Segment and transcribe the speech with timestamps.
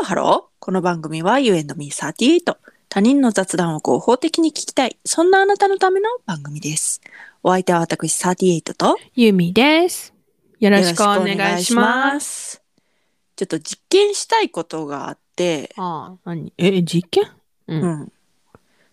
[0.00, 0.54] ローハロー。
[0.60, 2.56] この番組は You and me38。
[2.88, 4.96] 他人の雑談を合法的に聞きたい。
[5.04, 7.02] そんなあなたのための番組です。
[7.42, 10.14] お相手は私38とゆみです。
[10.58, 12.14] よろしくお願いしま。
[12.14, 12.62] ますす。
[13.36, 16.54] ちょっと実験したいことがあって、ああ、何？
[16.56, 17.24] え、実験？
[17.68, 17.76] う。
[17.76, 18.12] うんん。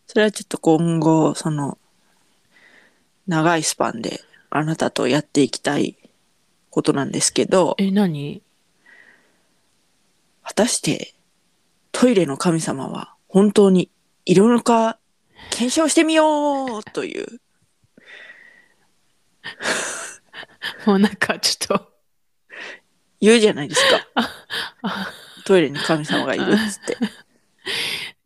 [0.08, 1.78] それはちょっと今後、その、
[3.28, 4.20] 長いスパンで
[4.50, 5.96] あなたとやっていきたい
[6.70, 8.42] ことなんですけど、え、何？
[10.48, 11.14] 果たして
[11.92, 13.92] トイレの神様は本当に
[14.26, 14.98] いるのか
[15.50, 17.42] 検証してみようという
[20.86, 21.90] もうなんかちょっと、
[23.20, 23.82] 言うじゃないです
[24.14, 24.30] か。
[25.46, 26.86] トイレに神様がいるっつっ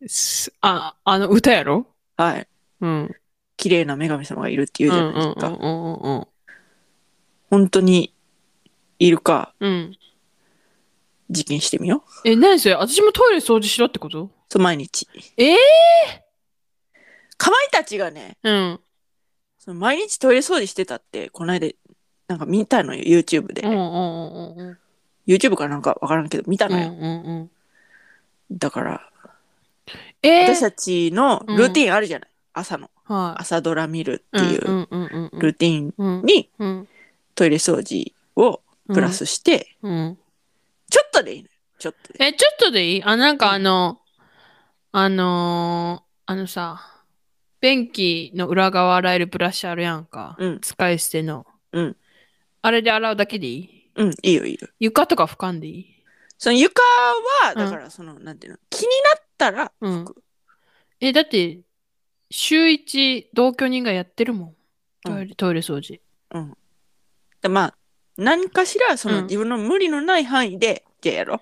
[0.00, 0.08] て。
[0.08, 1.86] すあ、あの歌やろ？
[2.16, 2.48] はい。
[2.80, 3.14] うん。
[3.56, 5.48] 綺麗な女神様がいるって言うじゃないですか。
[5.48, 6.26] うんうんうんうん
[7.50, 8.14] 本当に
[8.98, 9.96] いるかうん。
[11.32, 11.36] うん。
[11.36, 12.28] 実験してみよう。
[12.28, 12.74] え、何それ？
[12.74, 14.30] 私もトイレ掃除しろってこと？
[14.48, 15.08] そう、毎日。
[15.36, 15.56] えー？
[17.38, 18.80] かまいたちがね、うん。
[19.58, 21.68] その毎日トイレ掃除してたって、この間、
[22.28, 23.62] なんか見たのよ、YouTube で。
[23.62, 24.78] うんうんうんうん
[25.24, 26.72] YouTube かなんかわからんけど、見たうん。
[26.72, 26.92] うんのよ。
[26.92, 27.50] うんうん。
[28.50, 29.08] だから、
[30.22, 30.54] えー？
[30.54, 32.28] 私たちのルーティンあるじゃない？
[32.52, 32.90] 朝の。
[33.04, 33.42] はい。
[33.42, 36.24] 朝ドラ見るっていううんうんうんうんルーティンうん。
[36.24, 36.88] にうん。
[37.34, 40.18] トイレ掃除をプラスして、うん。
[40.92, 41.46] ちょっとでいい。
[41.78, 42.26] ちょっとで。
[42.26, 43.02] え、ちょっとでいい？
[43.02, 44.02] あ、なんかあの、
[44.92, 46.82] あのーあのさ、
[47.62, 50.36] 便器の裏側洗えるブラシあるやんか。
[50.38, 51.46] うん使い捨ての。
[51.72, 51.96] うん。
[52.60, 53.90] あれで洗うだけでいい？
[53.96, 54.68] うん、いいよ、いいよ。
[54.80, 55.86] 床とか拭かんでいい？
[56.36, 56.82] その床
[57.42, 60.22] は、うんだからその、なんていうの、気になったらうん拭く。
[61.00, 61.60] え、だって、
[62.30, 64.48] 週一同居人がやってるもん。
[64.48, 64.54] うん
[65.04, 66.00] トイレ,、トイレ掃除。
[66.30, 66.56] うん。
[67.40, 67.74] でまあ、
[68.16, 71.34] 何かしら、その、うん自分の無理のない範囲で、じゃあやろ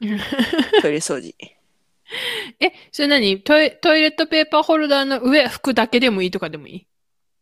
[0.00, 0.06] う。
[0.82, 1.34] トイレ掃除。
[2.60, 3.40] え、それ何？
[3.42, 6.86] トイトイレットペーパーホルダーの上拭くだけでもいいとかでもいい？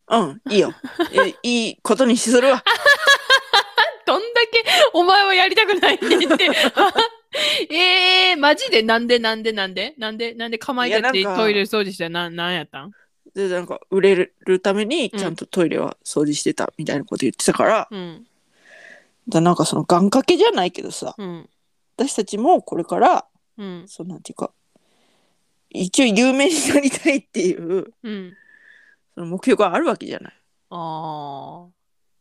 [0.08, 0.72] うん、いいよ。
[1.12, 2.62] えいいことにするわ。
[4.06, 6.50] どんだけお前はやりたくないねんって。
[7.70, 8.82] えー、マジで？
[8.82, 9.94] なんでなんでなんで？
[9.98, 12.92] なんでなんでかまいたちいやなんかトイレ掃除したらなんなんやったん？
[13.34, 18.25] で、なんか、売れるために、うんちゃんとトイレは掃除してた、みたいなこと言ってたから、うん。
[19.28, 21.48] だなんかその、願掛けじゃないけどさ、うん。
[21.96, 23.26] 私たちもこれから、
[23.56, 23.84] うん。
[23.86, 24.52] そうなんていうか、
[25.70, 28.32] 一応有名になりたいっていう、うん。
[29.14, 30.32] その目標があるわけじゃない。
[30.32, 30.36] っ
[30.70, 31.66] あ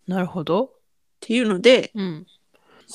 [0.08, 0.12] ー。
[0.12, 0.72] なるほど。
[1.20, 2.28] ていうので、うん。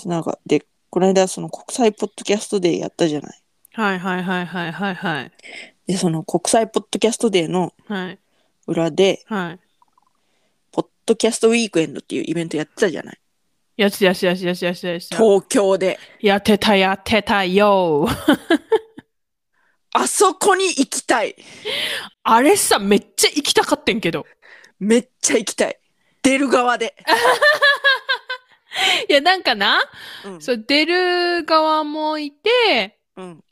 [0.07, 3.43] なんか、で、この間、その国際ポッドキャストデーやったじゃない。
[3.73, 5.33] はいはいはいはいはいはい。
[5.87, 8.19] で、その国際ポッドキャストデーのはい。
[8.67, 9.61] 裏で、はい。
[10.73, 13.19] ポッドキャストウィークエンドっていうイベントやってたじゃない。
[13.79, 15.09] やつやつやつやつやつやつ。
[15.15, 16.01] 東京で。
[16.21, 18.09] やってたやってたよ。
[19.95, 21.37] あそこに行きたい。
[22.25, 24.27] あれさ、めっちゃ行きたかってんけど。
[24.81, 25.79] めっちゃ行きたい。
[26.23, 26.97] 出る側で。
[29.09, 29.81] いや、なんかな、
[30.25, 30.43] うん。
[30.43, 33.45] そう、出る側もいて、うん。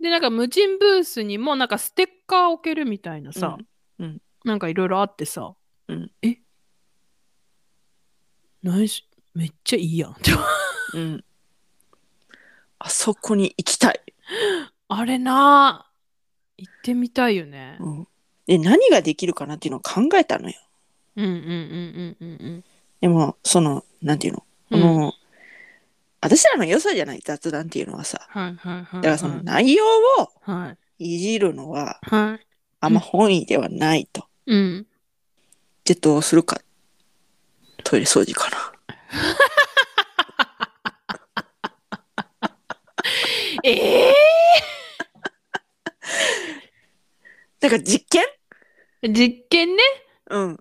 [0.00, 3.56] で、なんか無人ブースにもなんかステッカー置けるみたいなさ、
[4.00, 5.54] うんうんなんかいろいろあってさ、
[5.86, 6.38] うんえ？
[8.64, 10.16] ナイス、めっちゃいいやん。
[10.94, 11.24] うん。
[12.78, 14.00] あそこに行きたい。
[14.88, 15.86] あれな
[16.58, 17.78] 行ってみたいよね。
[17.80, 18.08] うん。
[18.46, 20.56] で、何ができるかなっていうのを考えたのよ。
[21.16, 22.64] うんうんうんうんうんうん。
[23.00, 24.44] でも、その、なんていうの？
[24.70, 25.12] この、
[26.20, 28.26] 私らの良さじゃない雑談っていうのはさ。
[28.28, 29.02] はいはいはい。
[29.02, 29.84] だからその内容
[30.20, 31.14] をはい。
[31.16, 32.46] いじるのははい。
[32.80, 34.26] あんま本意ではないと。
[34.46, 34.86] うん。
[35.84, 36.60] じゃあどうするか。
[37.84, 38.71] トイレ掃除かな。
[43.64, 44.14] ええ
[47.60, 48.24] なんか実験？
[49.04, 49.82] ー、実験ね。
[50.30, 50.58] うん。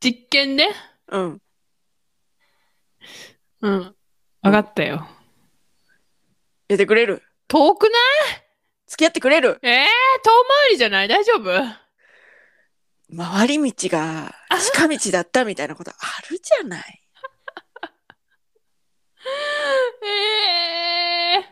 [0.00, 0.68] 実験ね。
[1.08, 1.40] うん。
[3.62, 3.96] うん。
[4.42, 5.06] わかったよ。
[6.68, 7.22] やってくれる？
[7.48, 8.43] 遠くない？
[8.94, 11.08] 付き合ってくれるええー、遠回りじゃない？
[11.08, 11.50] 大丈夫？
[13.16, 14.32] 回り道が
[14.72, 15.94] 近道だったみたいなことあ
[16.30, 17.00] るじゃない。
[20.04, 21.44] え え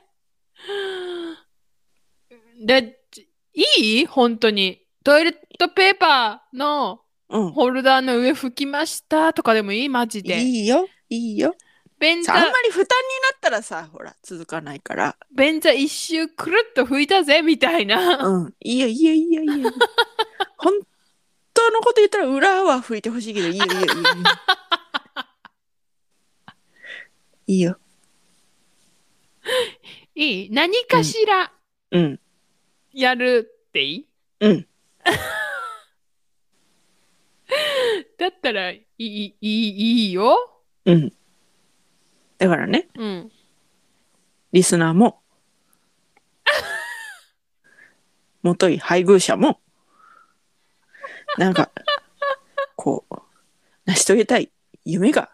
[2.63, 2.67] ー。
[2.67, 3.01] で、
[3.55, 4.07] いい？
[4.07, 4.81] 本当に。
[5.05, 7.51] トイレットペーパーのうん。
[7.51, 9.89] ホルダーの上拭きましたとかでもいい？
[9.89, 10.41] マジで。
[10.41, 11.57] いいよ、いいよ。
[12.03, 12.91] 便座さあんま、り負担にな
[13.37, 15.17] ったらさ、ほら、続かないから。
[15.33, 18.27] 便座一周くるっと拭いたぜみたいな。
[18.27, 18.55] うん。
[18.61, 19.71] いいよ、いいよ、いいよ、いいよ。
[20.57, 20.73] 本
[21.55, 23.77] 当のこと言ったら裏は拭いてほしいけど、いいよ、いいよ、
[27.47, 27.55] いいよ。
[27.55, 27.61] いい？
[27.61, 27.79] よ。
[30.17, 31.53] いい何かしら
[31.93, 32.19] うん。
[32.93, 34.09] やるっていい、
[34.41, 34.67] うん。
[38.19, 40.37] だったらいい、いい、いいよ。
[40.85, 41.13] うん。
[42.43, 43.33] だからね、うん。
[44.51, 45.23] リスナーも、
[48.43, 49.61] もとい配偶者も、
[51.39, 51.71] なんか、
[52.75, 53.15] こう、
[53.85, 54.51] 成し遂げたい
[54.85, 55.31] 夢が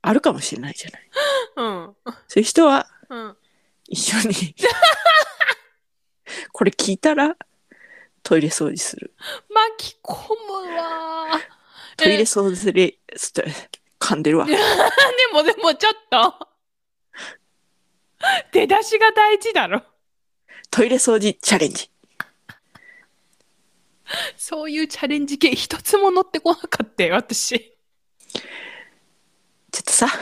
[0.00, 1.10] あるかもしれないじゃない。
[1.56, 1.96] うん。
[2.28, 3.36] そういう人はうん。
[3.88, 4.54] 一緒に、
[6.52, 7.36] これ聞いたら、
[8.22, 9.12] トイレ掃除する。
[9.48, 10.14] 巻き込
[10.68, 11.26] むわ
[11.96, 13.32] トイレ掃除で、す
[14.00, 14.46] 噛んでるわ。
[14.50, 14.56] で
[15.32, 16.48] もでもちょっと
[18.50, 19.82] 出だしが大事だろ
[20.70, 21.90] トイレ掃除チャレンジ。
[24.36, 27.76] そういうチャレンジ系一つも乗ってこなかったよ私
[29.70, 30.08] ちょっとさ。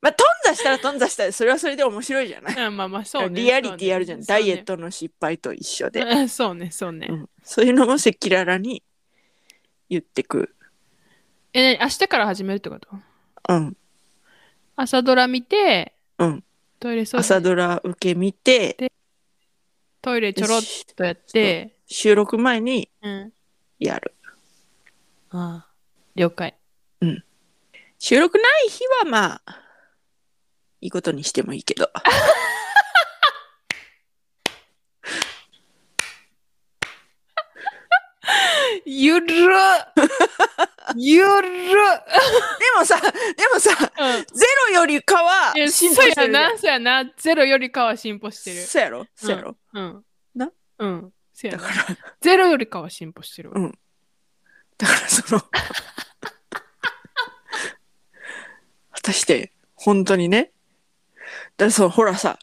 [0.00, 2.66] まあ、頓挫したら頓挫したら、それはそれで面白いじゃない。
[2.66, 4.22] うんまあまあそうねリアリティあるじゃん。
[4.22, 6.00] ダイエットトの失敗と一緒で。
[6.00, 8.82] うんそうねそうね、うん、そういうのも赤裸々に
[9.90, 10.54] 言ってく。
[11.54, 12.88] え明日から始めるってこと？
[13.48, 13.76] うん。
[14.76, 16.44] 朝ドラ見てうん。
[16.80, 18.92] トイレ掃除朝ドラ受け見て、
[20.02, 20.62] トイレちょろっ
[20.96, 23.32] とやって収録前にうん
[23.78, 24.14] やる。
[25.30, 25.72] ああ
[26.14, 26.54] 了解
[27.98, 29.60] 収録ない日はまあ、
[30.82, 31.88] いいことにしてもいいけど。
[38.86, 39.54] ゆるゆる
[39.94, 40.02] で
[42.78, 43.08] もさ、で
[43.52, 44.24] もさ、うん。
[44.36, 47.04] ゼロよりかは進そうや歩してるじゃんなそうやな。
[47.16, 48.60] ゼロよりかは進歩してる。
[48.62, 50.04] そうやろそうやろ、うん。
[50.34, 50.50] な？
[50.78, 51.12] うん。
[51.32, 51.62] そうやな。
[51.62, 53.60] だから、ゼロよりかは進歩してるわ。
[53.60, 53.78] うん。
[54.76, 55.40] だからその、
[58.92, 60.52] 果たして、本当にね？
[61.56, 62.38] だからそう、ほらさ、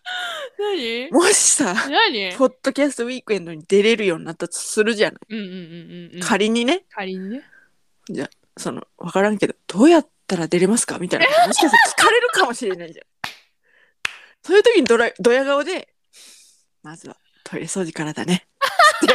[0.62, 1.12] 何？
[1.12, 2.34] もしさ、何？
[2.38, 5.20] ポッドキャストウィークエンドに出れるようになったとするじゃない。
[5.30, 7.44] うんうんうんうんうん仮にね、仮にね
[8.10, 11.00] じゃあその、わからんけど、どうやったら出れますか？
[11.00, 11.26] みたいな。
[11.48, 13.06] もしかしたら聞かれるかもしれないじゃん。
[14.44, 15.90] そういう時にドラ、ドヤ顔で、
[16.84, 18.48] まずはトイレ掃除からだね。
[19.04, 19.08] っ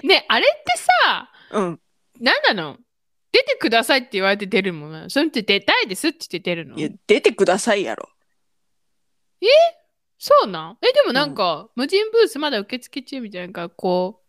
[0.00, 1.80] てねあれってさうん。
[2.20, 2.78] 何なの？
[3.32, 6.76] 出てくださいって言われて出るもんなそれって出たいですって言って出るの？
[6.76, 8.08] いや、出てくださいやろ。
[10.22, 10.78] そうなん？
[10.82, 14.26] えでもなんか、無人ブースまだ受付中みたいなこう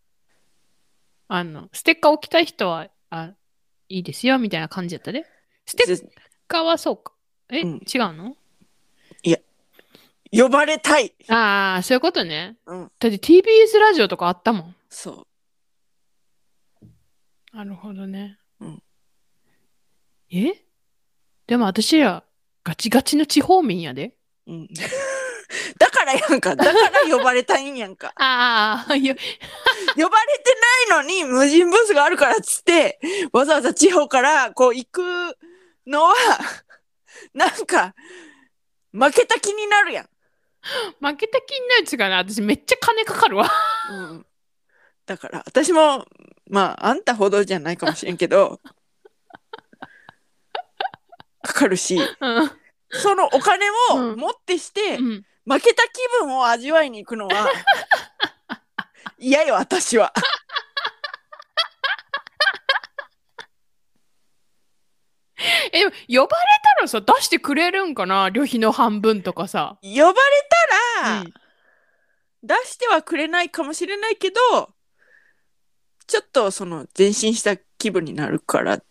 [1.28, 3.34] あのステッカー置きたい人はあ
[3.90, 5.26] いいですよみたいな感じやったで
[5.66, 6.08] ステッ
[6.48, 7.12] カーはそうか
[7.50, 8.36] え、うん違うの？
[10.34, 11.14] 呼ばれたい。
[11.28, 12.92] ああそういうことねうん。
[13.00, 15.28] だって TBS ラジオとかあったもんそ
[17.52, 18.38] なるほどね。
[18.62, 18.84] うん
[20.30, 20.54] え？
[21.48, 22.24] でも私ら
[22.64, 24.16] ガチガチの地方民やで。
[24.48, 24.54] う。
[24.54, 24.68] うん。
[25.78, 26.56] だからやんか。
[26.56, 28.14] だから呼ばれたいんやんか。
[28.18, 29.16] ああ、 呼ばれてない
[30.90, 33.00] のに無人ブースがあるからっつって、
[33.32, 35.38] わざわざ地方からこう行く
[35.88, 36.14] のは、
[37.34, 37.94] なんか、
[38.94, 40.10] 負けた気になるやん。
[41.00, 43.50] 負けた気になるやつがな、私めっちゃ金かかるわ。
[43.90, 44.26] うん。
[45.06, 46.06] だから、私も、
[46.50, 48.60] まあ、あんたほどじゃないかもしれんけど、
[51.42, 52.52] かかるし、うん。
[52.94, 53.66] そのお金
[54.16, 57.50] もってして、うん負けた気分を味わいに行くのは、
[59.18, 60.14] 嫌よ、私は。
[65.74, 66.44] え、呼ばれ
[66.78, 68.30] たらさ、出してくれるんかな？
[68.30, 69.78] 旅費の半分とかさ。
[69.82, 70.14] 呼ばれ
[71.02, 71.34] たら、うん
[72.44, 74.40] 出してはくれないかもしれないけど、
[76.08, 78.82] ちょっとその前進した気分になるから、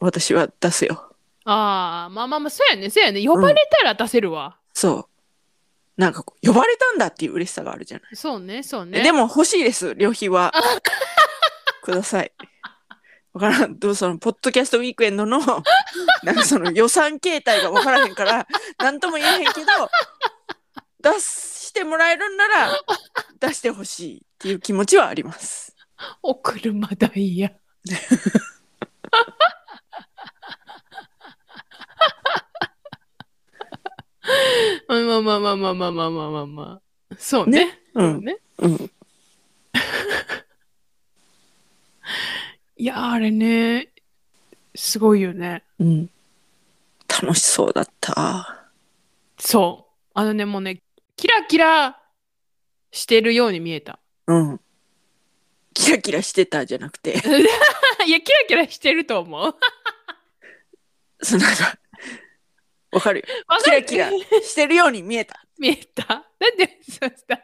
[0.00, 1.12] 私は出すよ。
[1.44, 3.26] ああ、まあまあまあ、そうやね、そうやね。
[3.26, 4.58] 呼ばれたら出せるわ。
[4.72, 5.09] そう。
[6.00, 8.16] なんかこう、呼ばれたんだっていう嬉しさがあるじゃない。
[8.16, 9.02] そうね、そうね。
[9.02, 10.50] でも欲しいです、旅費は。
[11.84, 12.32] ください。
[13.34, 13.78] わからん。
[13.78, 15.38] どうその、ポッドキャストウィークエンドの、
[16.24, 18.46] なんかその予算形態がわからへんから、
[18.78, 19.66] なんとも言えへんけど、
[21.00, 22.80] 出してもらえるんなら、
[23.38, 25.76] 出してほしいっていう気持ちはあります。
[26.22, 27.50] お車代や。
[34.88, 37.16] まあまあまあまあまあまあまあまあまあまあ。
[37.18, 37.66] そうね。
[37.66, 38.24] ねうん。
[38.24, 38.38] ね。
[38.58, 38.74] うん。
[42.76, 43.92] いや、あれね、
[44.74, 45.64] すごいよね。
[45.78, 46.10] うん。
[47.22, 48.68] 楽しそうだった。
[49.38, 49.92] そう。
[50.14, 50.82] あのね、もうね、
[51.16, 52.00] キラキラ
[52.92, 53.98] してるように見えた。
[54.26, 54.60] うん。
[55.74, 57.12] キラキラしてたじゃなくて、
[58.06, 59.54] いや、キラキラしてると思う。
[61.22, 61.78] そうなんか、
[62.92, 63.26] わかるよ。
[63.46, 65.44] わかるキラキラしてるように見えた。
[65.58, 66.06] 見えた？
[66.38, 67.36] なんでそうした？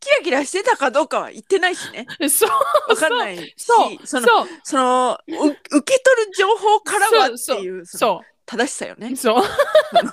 [0.00, 2.06] キラキラしてたかどうかは言ってないしね。
[2.28, 2.50] そう。
[2.90, 4.06] わかんないし、そう。
[4.06, 4.48] その、そう。
[4.62, 5.46] その、う
[5.78, 9.16] 受け取る情報からはっていう、そのそ正しさよねう。。
[9.16, 9.36] そう。
[9.38, 10.12] あの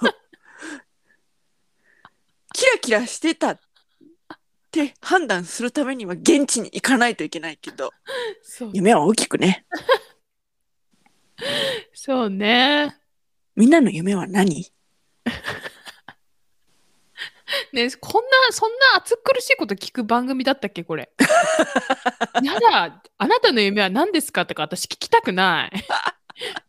[2.54, 3.60] キラキラしてたっ
[4.72, 7.92] て判断するためには現地に行かないといけないけど、
[8.44, 9.66] そう夢は大きくね。
[11.94, 12.96] そうね。
[13.56, 14.72] みんなの夢は何？
[17.74, 21.12] ねこんな、そんな暑苦しいこと聞く番組だったっけ、これ。
[22.44, 25.72] やだ、あなたの夢は何ですかとか私聞きたくない。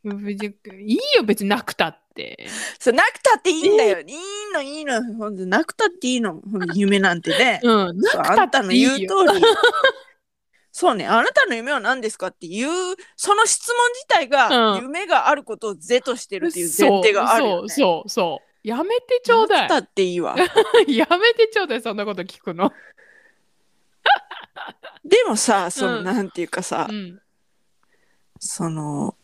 [0.04, 2.46] いいよ、別になくたって。
[2.78, 4.00] そうなくたっていいんだよ。
[4.00, 4.06] いい
[4.52, 5.02] のいいの。
[5.14, 6.42] ほんとなくたっていいの。
[6.74, 7.60] 夢なんてね。
[7.62, 8.96] うん、なくたあんたのっていいよ。
[8.96, 9.44] 言う通り。
[10.74, 17.68] そうね、あなたの夢は何ですかっていう、その質問自体が、うん夢があることを是としてるっていう前提があるよ、ね。
[17.68, 18.68] そうそうそう。
[18.68, 19.78] やめてちょうだい。
[19.80, 20.34] っていいわ。
[20.88, 22.72] やめてちょうだい、そんなこと聞くの。
[25.04, 27.20] でもさ、その、うんなんていうかさ、うん。
[28.38, 29.14] その、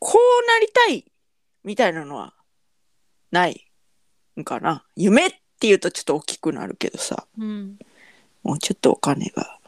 [0.00, 1.04] こうなりたい
[1.62, 2.34] みたいなのは
[3.30, 3.70] ない
[4.40, 4.84] んかな。
[4.96, 7.78] 夢っていうとちょっと大きくなるけどさ、うん、
[8.42, 9.59] もうちょっとお金が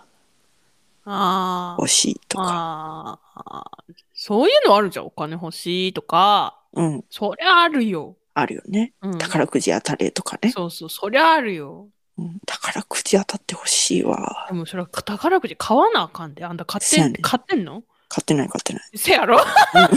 [1.05, 2.45] あ欲しいとか。
[2.47, 5.07] ああーそういうのあるじゃん。
[5.07, 6.61] お金欲しいとか。
[6.75, 8.17] うん、そりゃあるよ。
[8.35, 8.95] あるよね。
[9.03, 10.53] うん、宝くじ当たれとかね。
[10.53, 11.89] そうそう、そりゃあるよ。
[12.19, 14.55] うん、宝くじ当たってほしいわで。
[14.55, 16.45] もそれは宝くじ買わなあかんで。
[16.45, 17.83] あんた買ってん、せやねん買ってんの？
[18.09, 18.83] 買ってない買ってない。
[18.95, 19.39] せやろ？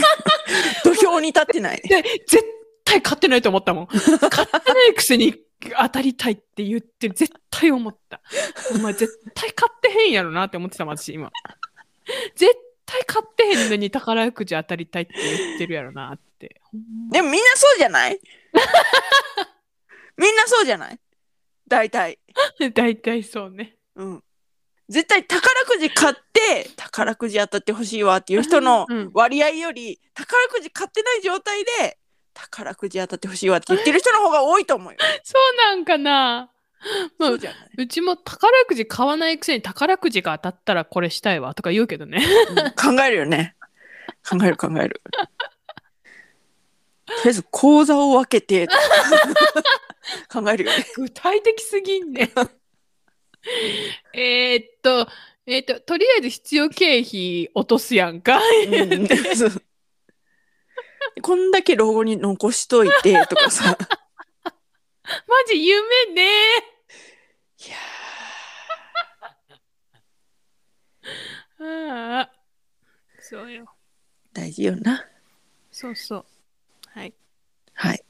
[0.84, 1.82] 土俵に立ってない。
[1.82, 2.44] で、絶
[2.84, 3.88] 対買ってないと思ったもん。
[3.88, 5.36] 買ってないくせに
[5.78, 7.14] 当たりたいって言ってる。
[7.14, 8.22] 絶対思った。
[8.74, 11.32] お前絶対買ってへんやろなって思ってたもん、私今。
[12.36, 16.62] 絶対買ってへんのに宝くじ当たりたいって言ってるやろなって。
[17.12, 18.20] でもみんなそうじゃない？
[20.18, 21.00] みんなそうじゃない？
[21.68, 22.20] 大体。
[22.74, 23.76] 大体そうね。
[23.96, 24.24] うん。
[24.88, 31.98] 絶対宝くじ買って宝くじ当たってほしいわっていう人のうん割合より宝くじ買ってない状態で
[32.36, 35.00] 宝くじ当たってほしいわって言ってる人の方が多いと思うよ。
[35.24, 36.52] そうなんかな。
[37.18, 37.40] まあそう
[37.78, 42.24] うちも宝くじ買わないくせに宝くじが当たったらこれしたいわとか言うけどね。
[42.50, 43.56] うん考えるよね。
[44.28, 45.02] 考える考える。
[47.06, 48.68] とりあえず口座を分けて
[50.32, 50.86] 考えるよね。
[50.96, 52.32] 具体的すぎんね。
[54.14, 55.08] えーっと、
[55.46, 58.40] えーっと、とりあえず必要経費落とすやんか。
[58.40, 59.08] うん
[61.22, 63.78] こんだけ老後に残しといてとかさ。
[65.06, 66.75] マジ夢ね。
[67.58, 67.76] いや
[71.60, 72.32] ああ。
[73.20, 73.64] そうよ。
[73.64, 73.68] ー
[74.34, 75.06] 大事よな。
[75.72, 76.26] そうそう。
[76.94, 77.14] はい。
[77.74, 78.04] はい。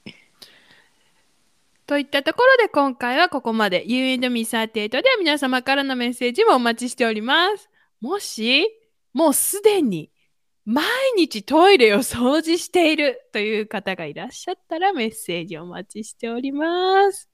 [1.87, 7.69] といったところで今回はここまで U&Me38 では皆様からのメッセージもお待ちしております。
[8.01, 8.67] もし、
[9.13, 10.11] もうすでに
[10.65, 10.83] 毎
[11.15, 17.29] 日トイレを掃除しているという方がいらっしゃったらメッセージお待ちしております。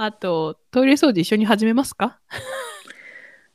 [0.00, 2.20] あと、トイレ掃除一緒に始めますか？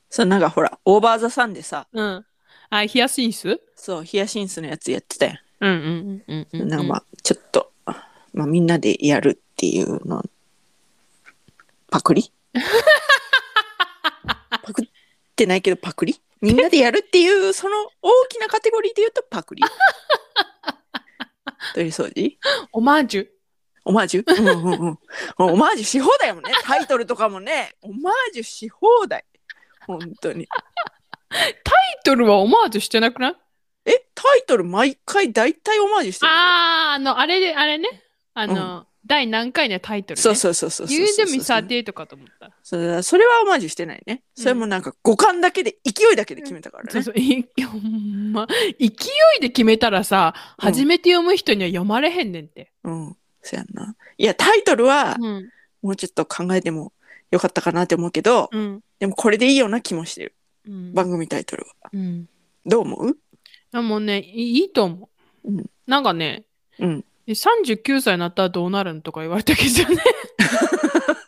[0.10, 2.26] そうなんかほら、オーバーザさんでさ、うん。
[2.70, 5.38] あ、ヒヤシンスそう、ヒヤシンスのやつやってたやん。
[5.62, 6.68] うんうんうんうんうん。
[6.68, 7.72] なんかまあ、ちょっと、
[8.34, 10.22] まあみんなでやるっていうの、
[11.90, 12.30] パクリ？
[14.50, 14.86] パクっ
[15.38, 16.22] てないけどパクリ？
[16.42, 19.64] みんなでやるっていう、その大きなカテゴリーで言うとパクリ。
[21.74, 22.38] トイレ掃除？
[22.74, 23.28] オマージュ。
[23.86, 24.98] オマージュ、うんうんうん、
[25.38, 26.52] オマージュし放題やもんね。
[26.64, 29.26] タイトルとかもね、オマージュし放題。
[29.86, 30.48] 本当に。
[31.30, 31.54] タイ
[32.06, 33.36] トルはオマージュしてなくない？
[33.86, 36.32] え、タイトル毎回大体オマージュしてる。
[36.32, 38.04] あー、あの、あれで、あれね？
[38.34, 40.22] あの、第何回のタイトル、ね。
[40.22, 42.52] そうそうそうそうそうそうジミサテとかと思った。
[42.64, 44.24] それそれはオマージュしてないね。
[44.34, 46.92] それもなんか五感だけで、勢いだけで決めたからね。
[46.92, 47.14] そうそう。
[47.16, 48.48] いほんま。
[48.48, 48.90] 勢い
[49.42, 52.72] で決めたらさ、うん初めて読む人には読まれへんねんって。
[52.86, 53.18] うん。
[53.44, 53.96] そやんな。
[54.18, 55.50] いや、タイトルはうん。
[55.82, 56.94] もうちょっと考えても
[57.30, 58.82] よかったかなって思うけど、うん。
[59.00, 60.36] でもこれでいいような気もしてる。
[60.66, 60.94] うん。
[60.94, 61.90] 番組タイトルは。
[61.92, 62.30] うん。
[62.66, 63.18] どう思う？
[63.74, 65.10] あもうね、いいいと思
[65.44, 65.52] う。
[65.52, 66.46] うんなんかね、
[66.80, 67.06] うん。
[67.28, 70.02] え39歳になったらどうなるんとか言われたけどね。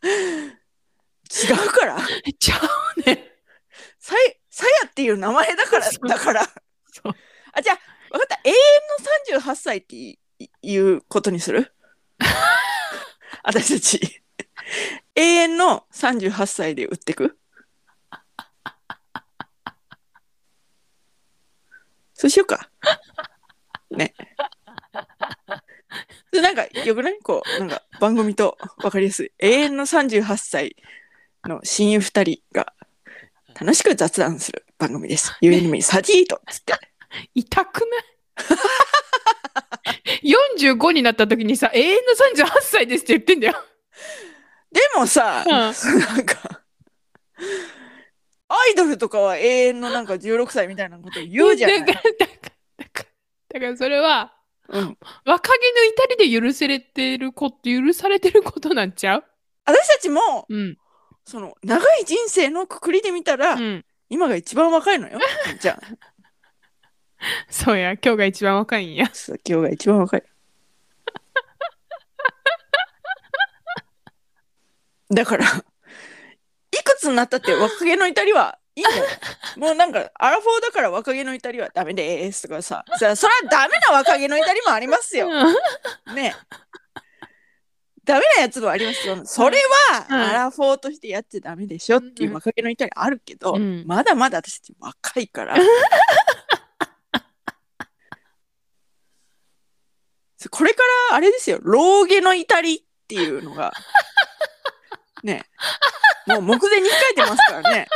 [0.06, 1.98] 違うから。
[2.26, 2.60] え ちゃ
[2.98, 3.32] うね。
[4.00, 4.20] さや、
[4.50, 6.46] さやっていう名前だから、そうだから。
[6.92, 7.14] そう。
[7.52, 7.80] あ、じゃあ、
[8.12, 8.40] わかった。
[8.44, 8.56] 永遠
[9.36, 11.72] の38歳っていいいうことにする？
[13.44, 14.22] 私たち。
[15.16, 17.38] 永遠の38歳で売ってく？
[22.14, 22.70] そうしようか。
[23.92, 24.14] ね。
[26.34, 27.20] なんかよくない？
[27.22, 29.32] こう、なんか番組とわかりやすい。
[29.40, 30.76] 永遠の38歳
[31.46, 32.74] の親友2人が
[33.60, 35.38] 楽しく雑談する番組です。
[35.42, 36.74] UNM サディートっつって。
[37.36, 38.04] 痛くない？
[40.58, 43.54] 45になった時にさ、永遠の38歳ですって言ってんだよ。
[44.72, 46.62] でもさ、うんなんか、
[48.48, 53.06] アイドルとかは永遠のなんか16歳みたいなこと言うじゃないだから、だから、
[53.54, 54.34] だからそれは、
[54.68, 54.98] うん。
[55.26, 59.24] 若気の至りで許されてること、許されてることなんちゃう？
[59.66, 60.78] 私たちも、うん。
[61.24, 63.86] その、長い人生のくくりで見たら、うん。
[64.10, 65.20] 今が一番若いのよ。
[65.60, 65.88] じゃあ、
[67.50, 69.06] そうや、今日が一番若いんや。
[69.48, 70.24] 今日が一番若い。
[75.10, 79.06] だから、いくつになったって若気の至りはいいんだよ。
[79.58, 85.30] もうなんか、アラフォーだから若気の至りはダメですとかさ、さそれはダメな若気の至りもありますよ。
[86.14, 86.36] ね。
[88.04, 89.26] ダメなやつもありますよ。
[89.26, 89.58] それ
[89.92, 95.56] は、うんアラフォーとしてやっちゃダメでしょっていう若気の至りあるけど、うんまだまだ私若いから。
[100.52, 103.74] これからあれですよ、老気の至りっていうのが、
[105.26, 105.44] ね、
[106.28, 107.88] もう目前に控えてますからね。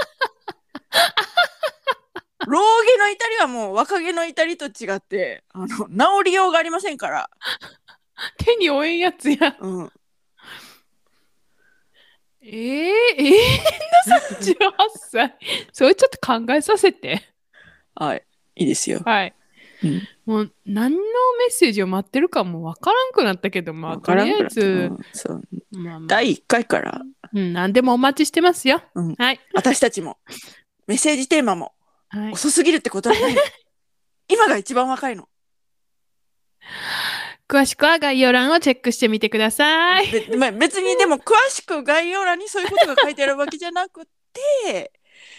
[2.48, 7.30] 老気の至りはもう若気の至りと違って、あの、治りようがありませんから。
[8.38, 9.56] 手に負えんやつや。
[9.60, 9.92] うん。
[12.42, 15.36] えー、えー、の38歳。
[15.72, 17.22] それちょっと考えさせて。
[17.94, 18.24] はい。
[18.56, 19.02] いいですよ。
[19.06, 19.36] はい。
[19.84, 21.04] うんもう何のメ
[21.50, 24.92] ッセージを待ってるかもわからんくなったけど、まあ、とりあえず、
[25.72, 27.02] まあまあ第1回から、
[27.34, 28.82] うん、何でもお待ちしてますよ。
[28.94, 29.40] うんはい。
[29.54, 30.18] 私たちも、
[30.86, 31.74] メッセージテーマも
[32.10, 33.42] はい、遅すぎるってことはないの。
[34.28, 35.30] 今が一番若いの。
[37.48, 40.08] 詳しくは概要欄をチェックしてみてください。
[40.12, 44.92] べまあ、別にでも詳しく概要欄にそういうことが書いてあるわけじゃなくて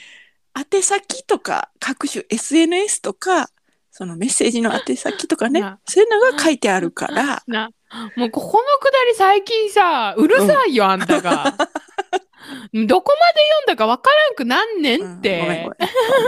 [0.74, 3.50] 宛先とか各種 SNS とか
[3.90, 7.70] そのメッセージの宛先とかねなそういうのが書いてあるからな、
[8.16, 11.55] もうここのくだり最近さ、うるさいよ、あんたが。
[12.72, 15.40] どこまで読んだかわからんくなんねんって。
[15.40, 15.70] うんごめんご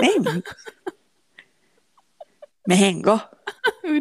[0.00, 0.44] めんごめん
[2.64, 3.20] めんごう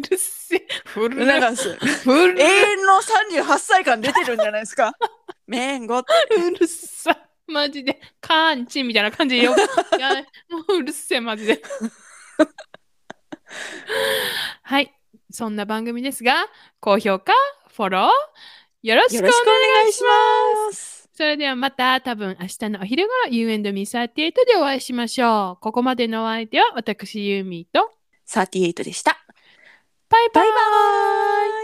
[0.00, 0.66] るせえ。
[0.84, 2.94] ふるなんかすふる永遠の
[3.44, 4.92] 38歳間出てるんじゃないですか
[5.46, 7.16] めんごってうるさい。
[7.46, 8.00] マジで。
[8.20, 9.54] カーンチみたいな感じでよ。
[9.98, 10.14] いや
[10.48, 11.60] もううるせえ、マジで。
[14.62, 14.94] はい。
[15.30, 16.46] そんな番組ですが、
[16.80, 17.32] 高評価、
[17.68, 19.30] フォロー、よろしくお願
[19.88, 21.08] いします。
[21.14, 25.62] それではまた多分明日のお昼頃 You and me38 でお会いしましょう。
[25.62, 27.92] ここまでのお相手は私ユーミーと
[28.26, 29.18] 38でした
[30.08, 31.61] バイバイバイバイ